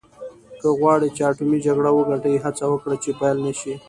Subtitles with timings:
[0.61, 3.73] که غواړې چې اټومي جګړه وګټې هڅه وکړه چې پیل نه شي.